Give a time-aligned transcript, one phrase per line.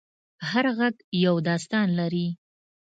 [0.49, 0.95] هر غږ
[1.25, 2.27] یو داستان لري.